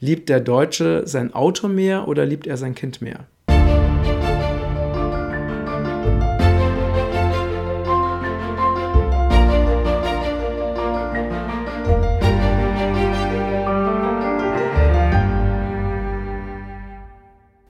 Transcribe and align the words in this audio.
Liebt 0.00 0.28
der 0.28 0.38
Deutsche 0.38 1.02
sein 1.06 1.34
Auto 1.34 1.66
mehr 1.66 2.06
oder 2.06 2.24
liebt 2.24 2.46
er 2.46 2.56
sein 2.56 2.76
Kind 2.76 3.02
mehr? 3.02 3.26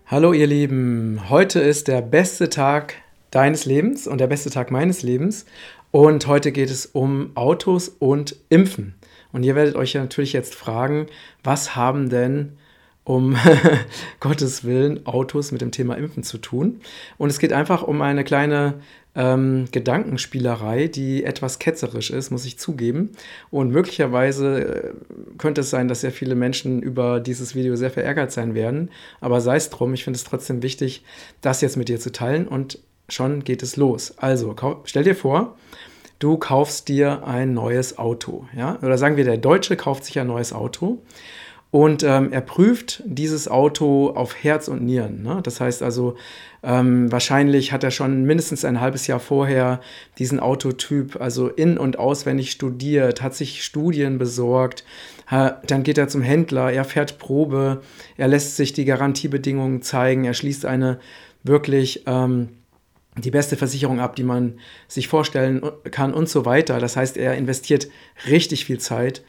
Hallo 0.06 0.34
ihr 0.34 0.46
Lieben, 0.46 1.30
heute 1.30 1.60
ist 1.60 1.88
der 1.88 2.02
beste 2.02 2.50
Tag 2.50 2.96
deines 3.30 3.64
Lebens 3.64 4.06
und 4.06 4.18
der 4.18 4.26
beste 4.26 4.50
Tag 4.50 4.70
meines 4.70 5.02
Lebens 5.02 5.46
und 5.92 6.26
heute 6.26 6.52
geht 6.52 6.70
es 6.70 6.84
um 6.84 7.30
Autos 7.36 7.88
und 7.88 8.36
Impfen. 8.50 8.96
Und 9.32 9.42
ihr 9.42 9.54
werdet 9.54 9.76
euch 9.76 9.92
ja 9.92 10.00
natürlich 10.00 10.32
jetzt 10.32 10.54
fragen, 10.54 11.06
was 11.42 11.76
haben 11.76 12.08
denn 12.08 12.58
um 13.04 13.36
Gottes 14.20 14.64
Willen 14.64 15.06
Autos 15.06 15.52
mit 15.52 15.60
dem 15.60 15.70
Thema 15.70 15.96
Impfen 15.96 16.22
zu 16.22 16.38
tun? 16.38 16.80
Und 17.16 17.30
es 17.30 17.38
geht 17.38 17.52
einfach 17.52 17.82
um 17.82 18.02
eine 18.02 18.24
kleine 18.24 18.74
ähm, 19.14 19.66
Gedankenspielerei, 19.72 20.86
die 20.86 21.24
etwas 21.24 21.58
ketzerisch 21.58 22.10
ist, 22.10 22.30
muss 22.30 22.44
ich 22.44 22.58
zugeben. 22.58 23.10
Und 23.50 23.70
möglicherweise 23.70 24.64
äh, 24.64 24.92
könnte 25.38 25.62
es 25.62 25.70
sein, 25.70 25.88
dass 25.88 26.02
sehr 26.02 26.12
viele 26.12 26.36
Menschen 26.36 26.80
über 26.80 27.18
dieses 27.18 27.54
Video 27.54 27.74
sehr 27.76 27.90
verärgert 27.90 28.30
sein 28.30 28.54
werden. 28.54 28.90
Aber 29.20 29.40
sei 29.40 29.56
es 29.56 29.70
drum, 29.70 29.92
ich 29.92 30.04
finde 30.04 30.18
es 30.18 30.24
trotzdem 30.24 30.62
wichtig, 30.62 31.02
das 31.40 31.60
jetzt 31.60 31.76
mit 31.76 31.88
dir 31.88 31.98
zu 31.98 32.12
teilen. 32.12 32.46
Und 32.46 32.78
schon 33.08 33.42
geht 33.42 33.62
es 33.62 33.76
los. 33.76 34.14
Also, 34.18 34.54
stell 34.84 35.04
dir 35.04 35.16
vor, 35.16 35.56
du 36.18 36.36
kaufst 36.36 36.88
dir 36.88 37.26
ein 37.26 37.54
neues 37.54 37.98
Auto. 37.98 38.46
Ja? 38.56 38.78
Oder 38.82 38.98
sagen 38.98 39.16
wir, 39.16 39.24
der 39.24 39.38
Deutsche 39.38 39.76
kauft 39.76 40.04
sich 40.04 40.18
ein 40.18 40.26
neues 40.26 40.52
Auto 40.52 40.98
und 41.70 42.02
ähm, 42.02 42.32
er 42.32 42.40
prüft 42.40 43.02
dieses 43.04 43.46
Auto 43.46 44.10
auf 44.10 44.42
Herz 44.42 44.68
und 44.68 44.82
Nieren. 44.82 45.22
Ne? 45.22 45.40
Das 45.42 45.60
heißt 45.60 45.82
also, 45.82 46.16
ähm, 46.62 47.12
wahrscheinlich 47.12 47.72
hat 47.72 47.84
er 47.84 47.90
schon 47.90 48.24
mindestens 48.24 48.64
ein 48.64 48.80
halbes 48.80 49.06
Jahr 49.06 49.20
vorher 49.20 49.80
diesen 50.18 50.40
Autotyp 50.40 51.20
also 51.20 51.48
in- 51.48 51.78
und 51.78 51.98
auswendig 51.98 52.50
studiert, 52.50 53.22
hat 53.22 53.34
sich 53.34 53.62
Studien 53.64 54.18
besorgt, 54.18 54.84
dann 55.30 55.82
geht 55.82 55.98
er 55.98 56.08
zum 56.08 56.22
Händler, 56.22 56.72
er 56.72 56.86
fährt 56.86 57.18
Probe, 57.18 57.82
er 58.16 58.28
lässt 58.28 58.56
sich 58.56 58.72
die 58.72 58.86
Garantiebedingungen 58.86 59.82
zeigen, 59.82 60.24
er 60.24 60.32
schließt 60.32 60.64
eine 60.64 61.00
wirklich 61.44 62.04
ähm, 62.06 62.48
die 63.18 63.30
beste 63.30 63.56
Versicherung 63.56 64.00
ab, 64.00 64.16
die 64.16 64.22
man 64.22 64.58
sich 64.86 65.08
vorstellen 65.08 65.62
kann 65.90 66.14
und 66.14 66.28
so 66.28 66.44
weiter. 66.44 66.78
Das 66.78 66.96
heißt, 66.96 67.16
er 67.16 67.34
investiert 67.34 67.88
richtig 68.26 68.64
viel 68.64 68.78
Zeit 68.78 69.22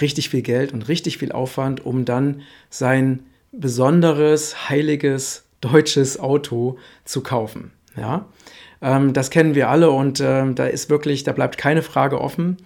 richtig 0.00 0.28
viel 0.28 0.42
Geld 0.42 0.72
und 0.72 0.88
richtig 0.88 1.18
viel 1.18 1.32
Aufwand, 1.32 1.84
um 1.84 2.04
dann 2.04 2.42
sein 2.70 3.26
besonderes, 3.52 4.70
heiliges 4.70 5.44
deutsches 5.60 6.18
Auto 6.18 6.78
zu 7.04 7.22
kaufen. 7.22 7.72
Ja, 7.96 8.26
ähm, 8.80 9.12
das 9.12 9.30
kennen 9.30 9.54
wir 9.54 9.68
alle 9.68 9.90
und 9.90 10.20
ähm, 10.20 10.54
da 10.54 10.66
ist 10.66 10.88
wirklich, 10.88 11.24
da 11.24 11.32
bleibt 11.32 11.58
keine 11.58 11.82
Frage 11.82 12.20
offen, 12.20 12.56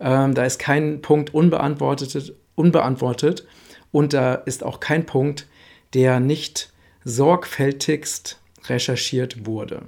ähm, 0.00 0.34
da 0.34 0.44
ist 0.44 0.58
kein 0.58 1.02
Punkt 1.02 1.32
unbeantwortet, 1.32 2.34
unbeantwortet 2.56 3.46
und 3.92 4.12
da 4.12 4.34
ist 4.34 4.64
auch 4.64 4.80
kein 4.80 5.06
Punkt, 5.06 5.46
der 5.94 6.18
nicht 6.18 6.72
sorgfältigst 7.04 8.40
recherchiert 8.68 9.46
wurde. 9.46 9.82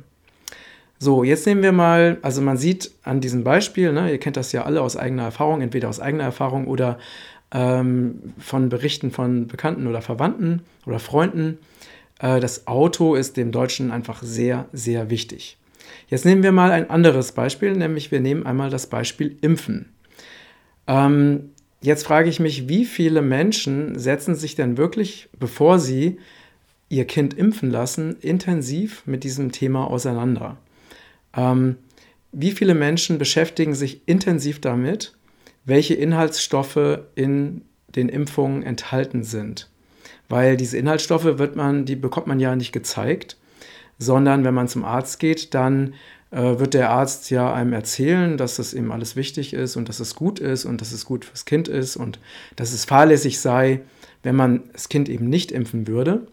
So, 1.04 1.22
jetzt 1.22 1.44
nehmen 1.46 1.62
wir 1.62 1.72
mal, 1.72 2.16
also 2.22 2.40
man 2.40 2.56
sieht 2.56 2.90
an 3.02 3.20
diesem 3.20 3.44
Beispiel, 3.44 3.92
ne, 3.92 4.10
ihr 4.10 4.16
kennt 4.16 4.38
das 4.38 4.52
ja 4.52 4.64
alle 4.64 4.80
aus 4.80 4.96
eigener 4.96 5.24
Erfahrung, 5.24 5.60
entweder 5.60 5.90
aus 5.90 6.00
eigener 6.00 6.24
Erfahrung 6.24 6.66
oder 6.66 6.98
ähm, 7.52 8.32
von 8.38 8.70
Berichten 8.70 9.10
von 9.10 9.46
Bekannten 9.46 9.86
oder 9.86 10.00
Verwandten 10.00 10.62
oder 10.86 10.98
Freunden. 10.98 11.58
Äh, 12.20 12.40
das 12.40 12.66
Auto 12.66 13.16
ist 13.16 13.36
dem 13.36 13.52
Deutschen 13.52 13.90
einfach 13.90 14.22
sehr, 14.22 14.64
sehr 14.72 15.10
wichtig. 15.10 15.58
Jetzt 16.08 16.24
nehmen 16.24 16.42
wir 16.42 16.52
mal 16.52 16.70
ein 16.70 16.88
anderes 16.88 17.32
Beispiel, 17.32 17.74
nämlich 17.74 18.10
wir 18.10 18.20
nehmen 18.20 18.46
einmal 18.46 18.70
das 18.70 18.86
Beispiel 18.86 19.36
Impfen. 19.42 19.92
Ähm, 20.86 21.50
jetzt 21.82 22.06
frage 22.06 22.30
ich 22.30 22.40
mich, 22.40 22.66
wie 22.66 22.86
viele 22.86 23.20
Menschen 23.20 23.98
setzen 23.98 24.36
sich 24.36 24.54
denn 24.54 24.78
wirklich, 24.78 25.28
bevor 25.38 25.78
sie 25.78 26.16
ihr 26.88 27.04
Kind 27.04 27.34
impfen 27.34 27.70
lassen, 27.70 28.16
intensiv 28.22 29.02
mit 29.04 29.22
diesem 29.22 29.52
Thema 29.52 29.84
auseinander? 29.90 30.56
Ähm, 31.36 31.76
wie 32.32 32.52
viele 32.52 32.74
Menschen 32.74 33.18
beschäftigen 33.18 33.74
sich 33.74 34.02
intensiv 34.06 34.60
damit, 34.60 35.14
welche 35.64 35.94
Inhaltsstoffe 35.94 36.98
in 37.14 37.62
den 37.88 38.08
Impfungen 38.08 38.62
enthalten 38.62 39.22
sind? 39.22 39.70
Weil 40.28 40.56
diese 40.56 40.78
Inhaltsstoffe 40.78 41.38
wird 41.38 41.56
man, 41.56 41.84
die 41.84 41.96
bekommt 41.96 42.26
man 42.26 42.40
ja 42.40 42.56
nicht 42.56 42.72
gezeigt, 42.72 43.36
sondern 43.98 44.44
wenn 44.44 44.54
man 44.54 44.68
zum 44.68 44.84
Arzt 44.84 45.20
geht, 45.20 45.54
dann 45.54 45.94
äh, 46.30 46.58
wird 46.58 46.74
der 46.74 46.90
Arzt 46.90 47.30
ja 47.30 47.52
einem 47.54 47.72
erzählen, 47.72 48.36
dass 48.36 48.56
das 48.56 48.74
eben 48.74 48.90
alles 48.90 49.14
wichtig 49.14 49.54
ist 49.54 49.76
und 49.76 49.88
dass 49.88 50.00
es 50.00 50.14
gut 50.16 50.40
ist 50.40 50.64
und 50.64 50.80
dass 50.80 50.92
es 50.92 51.04
gut 51.04 51.24
fürs 51.24 51.44
Kind 51.44 51.68
ist 51.68 51.96
und 51.96 52.18
dass 52.56 52.72
es 52.72 52.84
fahrlässig 52.84 53.38
sei, 53.38 53.82
wenn 54.22 54.34
man 54.34 54.64
das 54.72 54.88
Kind 54.88 55.08
eben 55.08 55.28
nicht 55.28 55.52
impfen 55.52 55.86
würde. 55.86 56.26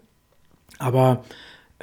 Aber 0.79 1.23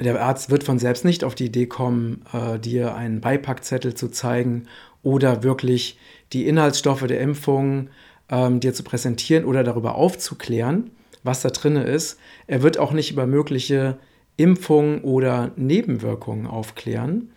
der 0.05 0.21
Arzt 0.21 0.49
wird 0.49 0.63
von 0.63 0.79
selbst 0.79 1.05
nicht 1.05 1.23
auf 1.23 1.35
die 1.35 1.45
Idee 1.45 1.65
kommen, 1.65 2.23
äh, 2.33 2.59
dir 2.59 2.95
einen 2.95 3.21
Beipackzettel 3.21 3.93
zu 3.93 4.09
zeigen 4.09 4.67
oder 5.03 5.43
wirklich 5.43 5.97
die 6.33 6.47
Inhaltsstoffe 6.47 7.05
der 7.07 7.19
Impfung 7.19 7.89
ähm, 8.29 8.59
dir 8.59 8.73
zu 8.73 8.83
präsentieren 8.83 9.45
oder 9.45 9.63
darüber 9.63 9.95
aufzuklären, 9.95 10.91
was 11.23 11.41
da 11.41 11.49
drin 11.49 11.75
ist. 11.75 12.19
Er 12.47 12.61
wird 12.61 12.77
auch 12.77 12.91
nicht 12.91 13.11
über 13.11 13.27
mögliche 13.27 13.97
Impfungen 14.37 15.01
oder 15.01 15.51
Nebenwirkungen 15.55 16.47
aufklären. 16.47 17.31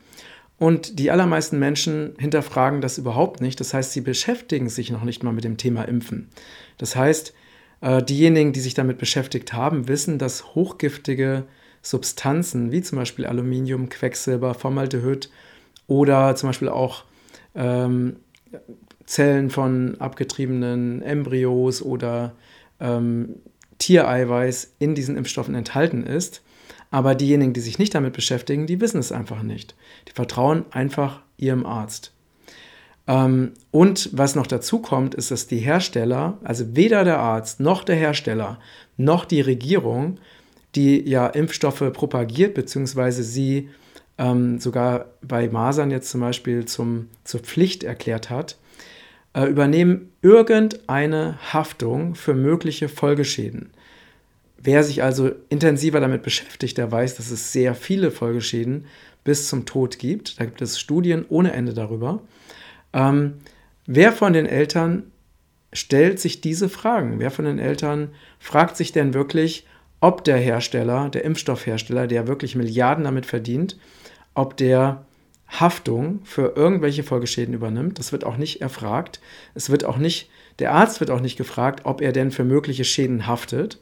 Und 0.59 1.01
die 1.01 1.11
allermeisten 1.11 1.59
Menschen 1.59 2.15
hinterfragen 2.19 2.81
das 2.81 2.97
überhaupt 2.97 3.41
nicht. 3.41 3.59
Das 3.59 3.75
heißt, 3.75 3.93
sie 3.93 4.01
beschäftigen 4.01 4.69
sich 4.69 4.93
noch 4.93 5.03
nicht 5.03 5.25
mal 5.25 5.33
mit 5.33 5.43
dem 5.43 5.57
Thema 5.57 5.83
Impfen. 5.83 6.29
Das 6.79 6.95
heißt, 6.95 7.35
äh, 7.81 8.01
diejenigen, 8.01 8.53
die 8.53 8.61
sich 8.61 8.75
damit 8.75 8.99
beschäftigt 8.99 9.53
haben, 9.53 9.89
wissen, 9.89 10.19
dass 10.19 10.55
hochgiftige 10.55 11.45
Substanzen 11.83 12.73
wie 12.73 12.83
zum 12.83 12.99
Beispiel 12.99 13.27
Aluminium, 13.27 13.89
Quecksilber, 13.89 14.55
Formaldehyd 14.55 15.31
oder 15.87 16.35
zum 16.37 16.49
Beispiel 16.49 16.69
auch 16.69 17.05
ähm, 17.55 18.17
Zellen 19.05 19.51
von 19.51 19.97
abgetriebenen 20.01 21.03
Embryos 21.03 21.83
oder 21.83 22.33
ähm, 22.81 23.37
Tiereiweiß 23.79 24.75
in 24.79 24.95
diesen 24.95 25.17
Impfstoffen 25.17 25.55
enthalten 25.55 26.05
ist. 26.05 26.43
Aber 26.91 27.15
diejenigen, 27.15 27.53
die 27.53 27.61
sich 27.61 27.79
nicht 27.79 27.95
damit 27.95 28.13
beschäftigen, 28.13 28.67
die 28.67 28.81
wissen 28.81 28.99
es 28.99 29.13
einfach 29.13 29.43
nicht. 29.43 29.75
Die 30.09 30.13
vertrauen 30.13 30.67
einfach 30.71 31.23
ihrem 31.37 31.67
Arzt. 31.67 32.13
Ähm, 33.09 33.53
und 33.71 34.11
was 34.13 34.35
noch 34.35 34.47
dazu 34.47 34.79
kommt, 34.81 35.15
ist, 35.15 35.31
dass 35.31 35.47
die 35.47 35.59
Hersteller, 35.59 36.39
also 36.45 36.77
weder 36.77 37.05
der 37.05 37.19
Arzt 37.19 37.61
noch 37.61 37.83
der 37.83 37.97
Hersteller 37.97 38.61
noch 38.97 39.25
die 39.25 39.41
Regierung 39.41 40.19
die 40.75 41.09
ja 41.09 41.27
Impfstoffe 41.27 41.93
propagiert, 41.93 42.55
beziehungsweise 42.55 43.23
sie 43.23 43.69
ähm, 44.19 44.59
sogar 44.59 45.07
bei 45.21 45.49
Masern 45.49 45.91
jetzt 45.91 46.11
zum 46.11 46.21
Beispiel 46.21 46.65
zum, 46.65 47.09
zur 47.25 47.41
Pflicht 47.41 47.85
erklärt 47.85 48.31
hat, 48.31 48.57
äh, 49.35 49.47
übernehmen 49.47 50.13
irgendeine 50.23 51.39
Haftung 51.53 52.15
für 52.15 52.35
mögliche 52.35 52.89
Folgeschäden. 52.89 53.71
Wer 54.59 54.85
sich 54.85 55.03
also 55.03 55.33
intensiver 55.49 56.01
damit 56.01 56.23
beschäftigt, 56.23 56.79
der 56.79 56.93
weiß, 56.93 57.17
dass 57.17 57.31
es 57.31 57.53
sehr 57.53 57.75
viele 57.75 58.11
Folgeschäden 58.11 58.87
bis 59.25 59.49
zum 59.49 59.67
Tod 59.67 59.99
gibt. 59.99 60.39
Da 60.39 60.45
gibt 60.45 60.63
es 60.63 60.79
Studien 60.79 61.25
ohne 61.29 61.53
Ende 61.53 61.75
darüber. 61.75 62.23
Ähm, 62.93 63.35
wer 63.87 64.13
von 64.13 64.33
den 64.33 64.47
Eltern 64.47 65.05
stellt 65.73 66.21
sich 66.21 66.41
diese 66.41 66.69
Fragen? 66.69 67.19
Wer 67.19 67.31
von 67.31 67.45
den 67.45 67.59
Eltern 67.59 68.11
fragt 68.39 68.77
sich 68.77 68.93
denn 68.93 69.15
wirklich, 69.15 69.67
ob 70.03 70.25
der 70.25 70.37
Hersteller, 70.37 71.09
der 71.11 71.25
Impfstoffhersteller, 71.25 72.09
der 72.09 72.27
wirklich 72.27 72.57
Milliarden 72.57 73.05
damit 73.05 73.25
verdient, 73.25 73.79
ob 74.35 74.57
der 74.57 75.05
Haftung 75.49 76.21
für 76.25 76.55
irgendwelche 76.57 77.05
Folgeschäden 77.05 77.55
übernimmt. 77.55 78.01
Das 78.01 78.11
wird 78.11 78.25
auch 78.25 78.37
nicht 78.37 78.61
erfragt. 78.61 79.21
Es 79.55 79.71
wird 79.71 79.85
auch 79.85 79.99
nicht, 79.99 80.29
der 80.59 80.73
Arzt 80.73 80.99
wird 80.99 81.13
auch 81.13 81.21
nicht 81.21 81.37
gefragt, 81.37 81.83
ob 81.85 82.01
er 82.01 82.13
denn 82.13 82.33
für 82.33 82.43
mögliche 82.43 82.85
Schäden 82.85 83.29
haftet. 83.29 83.79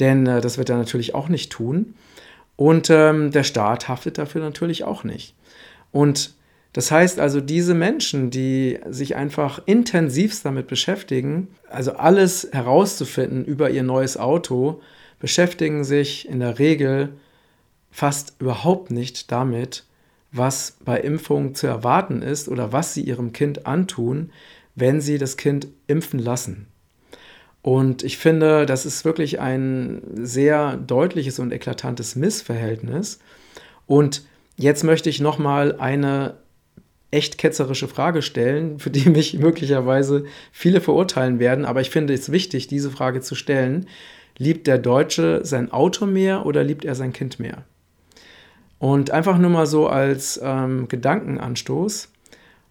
Denn 0.00 0.26
äh, 0.26 0.40
das 0.40 0.56
wird 0.56 0.70
er 0.70 0.78
natürlich 0.78 1.14
auch 1.14 1.28
nicht 1.28 1.52
tun. 1.52 1.96
Und 2.56 2.88
ähm, 2.88 3.30
der 3.30 3.44
Staat 3.44 3.88
haftet 3.88 4.16
dafür 4.16 4.40
natürlich 4.40 4.84
auch 4.84 5.04
nicht. 5.04 5.34
Und 5.90 6.32
das 6.72 6.90
heißt 6.90 7.20
also, 7.20 7.42
diese 7.42 7.74
Menschen, 7.74 8.30
die 8.30 8.78
sich 8.88 9.16
einfach 9.16 9.60
intensivst 9.66 10.46
damit 10.46 10.66
beschäftigen, 10.66 11.48
also 11.68 11.92
alles 11.92 12.48
herauszufinden 12.52 13.44
über 13.44 13.68
ihr 13.68 13.82
neues 13.82 14.16
Auto, 14.16 14.80
beschäftigen 15.22 15.84
sich 15.84 16.28
in 16.28 16.40
der 16.40 16.58
Regel 16.58 17.10
fast 17.92 18.34
überhaupt 18.40 18.90
nicht 18.90 19.30
damit, 19.30 19.84
was 20.32 20.78
bei 20.84 20.98
Impfungen 20.98 21.54
zu 21.54 21.68
erwarten 21.68 22.22
ist 22.22 22.48
oder 22.48 22.72
was 22.72 22.92
sie 22.92 23.02
ihrem 23.02 23.32
Kind 23.32 23.64
antun, 23.64 24.32
wenn 24.74 25.00
sie 25.00 25.18
das 25.18 25.36
Kind 25.36 25.68
impfen 25.86 26.18
lassen. 26.18 26.66
Und 27.62 28.02
ich 28.02 28.18
finde, 28.18 28.66
das 28.66 28.84
ist 28.84 29.04
wirklich 29.04 29.38
ein 29.38 30.02
sehr 30.16 30.76
deutliches 30.76 31.38
und 31.38 31.52
eklatantes 31.52 32.16
Missverhältnis. 32.16 33.20
Und 33.86 34.24
jetzt 34.56 34.82
möchte 34.82 35.08
ich 35.08 35.20
nochmal 35.20 35.76
eine 35.78 36.34
echt 37.12 37.38
ketzerische 37.38 37.86
Frage 37.86 38.22
stellen, 38.22 38.80
für 38.80 38.90
die 38.90 39.08
mich 39.08 39.38
möglicherweise 39.38 40.24
viele 40.50 40.80
verurteilen 40.80 41.38
werden. 41.38 41.64
Aber 41.64 41.80
ich 41.80 41.90
finde 41.90 42.12
es 42.12 42.32
wichtig, 42.32 42.66
diese 42.66 42.90
Frage 42.90 43.20
zu 43.20 43.36
stellen. 43.36 43.86
Liebt 44.38 44.66
der 44.66 44.78
Deutsche 44.78 45.44
sein 45.44 45.72
Auto 45.72 46.06
mehr 46.06 46.46
oder 46.46 46.64
liebt 46.64 46.84
er 46.84 46.94
sein 46.94 47.12
Kind 47.12 47.38
mehr? 47.38 47.64
Und 48.78 49.10
einfach 49.10 49.38
nur 49.38 49.50
mal 49.50 49.66
so 49.66 49.86
als 49.86 50.40
ähm, 50.42 50.88
Gedankenanstoß. 50.88 52.10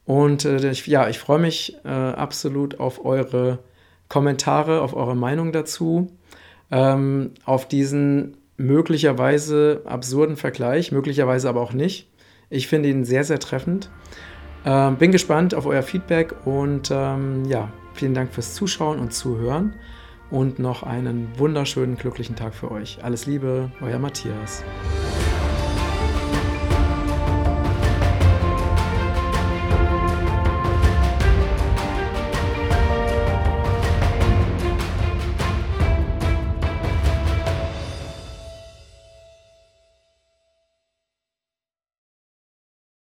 Und 0.06 0.46
äh, 0.46 0.72
ich, 0.72 0.86
ja, 0.88 1.08
ich 1.08 1.20
freue 1.20 1.40
mich 1.40 1.78
äh, 1.86 1.88
absolut 1.88 2.80
auf 2.80 3.06
eure 3.06 3.60
Kommentare, 4.10 4.82
auf 4.82 4.94
eure 4.94 5.16
Meinung 5.16 5.54
dazu, 5.54 6.12
ähm, 6.70 7.32
auf 7.46 7.68
diesen 7.68 8.36
möglicherweise 8.58 9.84
absurden 9.86 10.36
Vergleich, 10.36 10.92
möglicherweise 10.92 11.48
aber 11.48 11.62
auch 11.62 11.74
nicht. 11.74 12.10
Ich 12.50 12.68
finde 12.68 12.90
ihn 12.90 13.06
sehr, 13.06 13.24
sehr 13.24 13.40
treffend. 13.40 13.90
Ähm, 14.66 14.98
bin 14.98 15.12
gespannt 15.12 15.56
auf 15.56 15.66
euer 15.66 15.82
Feedback 15.82 16.36
und 16.46 16.92
ähm, 16.92 17.46
ja, 17.46 17.72
vielen 17.94 18.14
Dank 18.14 18.34
fürs 18.34 18.54
Zuschauen 18.54 19.00
und 19.00 19.14
Zuhören 19.14 19.74
und 20.32 20.58
noch 20.58 20.84
einen 20.84 21.28
wunderschönen, 21.38 21.98
glücklichen 21.98 22.36
Tag 22.36 22.56
für 22.56 22.72
euch. 22.72 23.04
Alles 23.04 23.26
Liebe, 23.26 23.72
euer 23.82 24.00
Matthias. 24.00 24.64